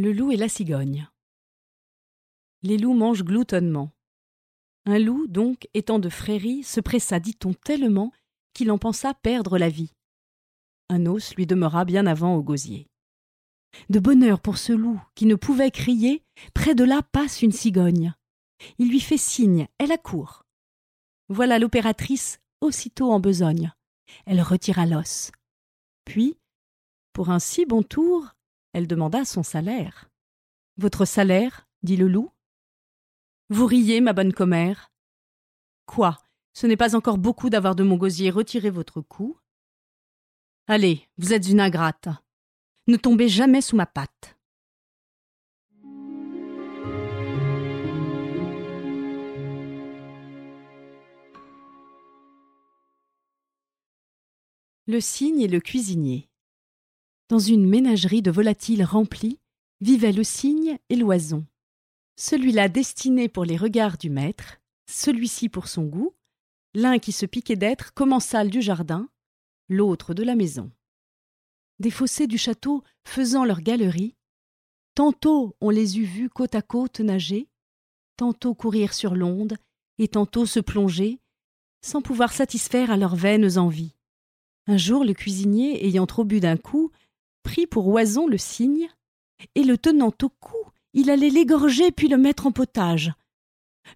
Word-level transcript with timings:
Le 0.00 0.12
loup 0.12 0.30
et 0.30 0.36
la 0.36 0.48
cigogne. 0.48 1.08
Les 2.62 2.78
loups 2.78 2.94
mangent 2.94 3.24
gloutonnement. 3.24 3.90
Un 4.86 5.00
loup, 5.00 5.26
donc, 5.26 5.68
étant 5.74 5.98
de 5.98 6.08
frérie, 6.08 6.62
se 6.62 6.78
pressa, 6.78 7.18
dit-on, 7.18 7.52
tellement 7.52 8.12
qu'il 8.54 8.70
en 8.70 8.78
pensa 8.78 9.12
perdre 9.12 9.58
la 9.58 9.68
vie. 9.68 9.92
Un 10.88 11.06
os 11.06 11.34
lui 11.34 11.46
demeura 11.46 11.84
bien 11.84 12.06
avant 12.06 12.36
au 12.36 12.44
gosier. 12.44 12.86
De 13.88 13.98
bonheur 13.98 14.38
pour 14.38 14.56
ce 14.56 14.72
loup 14.72 15.02
qui 15.16 15.26
ne 15.26 15.34
pouvait 15.34 15.72
crier, 15.72 16.22
près 16.54 16.76
de 16.76 16.84
là 16.84 17.02
passe 17.02 17.42
une 17.42 17.50
cigogne. 17.50 18.14
Il 18.78 18.90
lui 18.90 19.00
fait 19.00 19.18
signe, 19.18 19.66
elle 19.78 19.90
accourt. 19.90 20.46
Voilà 21.28 21.58
l'opératrice 21.58 22.38
aussitôt 22.60 23.10
en 23.10 23.18
besogne. 23.18 23.72
Elle 24.26 24.42
retira 24.42 24.86
l'os. 24.86 25.32
Puis, 26.04 26.38
pour 27.12 27.30
un 27.30 27.40
si 27.40 27.66
bon 27.66 27.82
tour, 27.82 28.36
elle 28.72 28.86
demanda 28.86 29.24
son 29.24 29.42
salaire. 29.42 30.10
Votre 30.76 31.04
salaire? 31.04 31.66
dit 31.82 31.96
le 31.96 32.08
loup. 32.08 32.30
Vous 33.50 33.66
riez, 33.66 34.00
ma 34.00 34.12
bonne 34.12 34.32
commère. 34.32 34.92
Quoi? 35.86 36.18
Ce 36.52 36.66
n'est 36.66 36.76
pas 36.76 36.96
encore 36.96 37.18
beaucoup 37.18 37.50
d'avoir 37.50 37.74
de 37.76 37.84
mon 37.84 37.96
gosier 37.96 38.30
retiré 38.30 38.68
votre 38.70 39.00
cou 39.00 39.38
Allez, 40.66 41.08
vous 41.16 41.32
êtes 41.32 41.48
une 41.48 41.60
ingrate. 41.60 42.08
Ne 42.88 42.96
tombez 42.96 43.28
jamais 43.28 43.60
sous 43.60 43.76
ma 43.76 43.86
patte. 43.86 44.36
Le 54.86 55.00
cygne 55.00 55.40
et 55.40 55.48
le 55.48 55.60
cuisinier. 55.60 56.27
Dans 57.28 57.38
une 57.38 57.66
ménagerie 57.66 58.22
de 58.22 58.30
volatiles 58.30 58.84
remplis, 58.84 59.38
vivaient 59.80 60.12
le 60.12 60.24
cygne 60.24 60.78
et 60.88 60.96
l'oison. 60.96 61.44
Celui-là 62.16 62.68
destiné 62.68 63.28
pour 63.28 63.44
les 63.44 63.56
regards 63.56 63.98
du 63.98 64.10
maître, 64.10 64.58
celui-ci 64.86 65.48
pour 65.48 65.68
son 65.68 65.84
goût, 65.84 66.14
l'un 66.74 66.98
qui 66.98 67.12
se 67.12 67.26
piquait 67.26 67.56
d'être 67.56 67.92
commensal 67.92 68.50
du 68.50 68.62
jardin, 68.62 69.08
l'autre 69.68 70.14
de 70.14 70.22
la 70.22 70.34
maison. 70.34 70.70
Des 71.78 71.90
fossés 71.90 72.26
du 72.26 72.38
château 72.38 72.82
faisant 73.04 73.44
leur 73.44 73.60
galerie, 73.60 74.16
tantôt 74.94 75.54
on 75.60 75.70
les 75.70 75.98
eût 75.98 76.04
vus 76.04 76.30
côte 76.30 76.54
à 76.54 76.62
côte 76.62 77.00
nager, 77.00 77.48
tantôt 78.16 78.54
courir 78.54 78.94
sur 78.94 79.14
l'onde, 79.14 79.56
et 79.98 80.08
tantôt 80.08 80.46
se 80.46 80.60
plonger, 80.60 81.20
sans 81.82 82.02
pouvoir 82.02 82.32
satisfaire 82.32 82.90
à 82.90 82.96
leurs 82.96 83.16
vaines 83.16 83.58
envies. 83.58 83.94
Un 84.66 84.76
jour 84.76 85.04
le 85.04 85.14
cuisinier, 85.14 85.86
ayant 85.86 86.06
trop 86.06 86.24
bu 86.24 86.40
d'un 86.40 86.56
coup, 86.56 86.90
prit 87.42 87.66
pour 87.66 87.88
oison 87.88 88.26
le 88.26 88.38
cygne, 88.38 88.88
et 89.54 89.64
le 89.64 89.78
tenant 89.78 90.12
au 90.22 90.28
cou, 90.28 90.56
il 90.92 91.10
allait 91.10 91.30
l'égorger 91.30 91.92
puis 91.92 92.08
le 92.08 92.18
mettre 92.18 92.46
en 92.46 92.52
potage. 92.52 93.12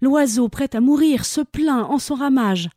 L'oiseau, 0.00 0.48
prêt 0.48 0.74
à 0.74 0.80
mourir, 0.80 1.24
se 1.24 1.40
plaint 1.40 1.84
en 1.84 1.98
son 1.98 2.14
ramage. 2.14 2.70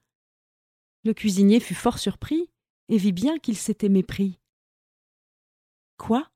Le 1.04 1.14
cuisinier 1.14 1.60
fut 1.60 1.76
fort 1.76 2.00
surpris, 2.00 2.50
et 2.90 2.98
vit 2.98 3.12
bien 3.12 3.38
qu'il 3.38 3.58
s'était 3.58 3.90
mépris. 3.90 4.40
Quoi? 5.98 6.30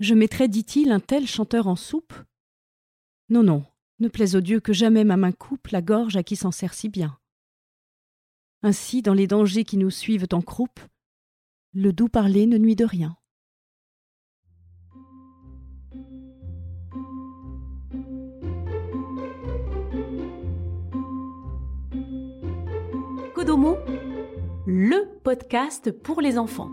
Je 0.00 0.14
mettrais, 0.14 0.48
dit-il, 0.48 0.90
un 0.90 1.00
tel 1.00 1.26
chanteur 1.26 1.66
en 1.66 1.76
soupe? 1.76 2.14
Non, 3.28 3.42
non, 3.42 3.64
ne 4.00 4.08
plaise 4.08 4.36
au 4.36 4.40
Dieu 4.40 4.60
que 4.60 4.72
jamais 4.72 5.04
ma 5.04 5.16
main 5.16 5.32
coupe 5.32 5.68
la 5.68 5.80
gorge 5.80 6.16
à 6.16 6.22
qui 6.22 6.36
s'en 6.36 6.50
sert 6.50 6.74
si 6.74 6.88
bien. 6.88 7.18
Ainsi, 8.62 9.02
dans 9.02 9.14
les 9.14 9.26
dangers 9.26 9.64
qui 9.64 9.76
nous 9.76 9.90
suivent 9.90 10.28
en 10.32 10.42
croupe, 10.42 10.80
le 11.72 11.92
doux 11.92 12.08
parler 12.08 12.46
ne 12.46 12.58
nuit 12.58 12.76
de 12.76 12.84
rien. 12.84 13.16
Le 24.66 25.18
podcast 25.24 25.90
pour 25.90 26.20
les 26.20 26.38
enfants. 26.38 26.70